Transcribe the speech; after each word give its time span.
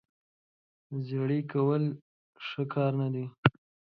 زیړې 1.05 1.39
کول 1.51 1.83
ښه 2.47 2.63
کار 2.73 2.91
نه 3.01 3.07
دی. 3.13 3.25